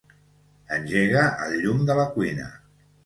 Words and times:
Engega 0.77 1.21
el 1.49 1.53
llum 1.67 1.85
de 1.91 1.99
la 2.01 2.07
cuina. 2.17 2.49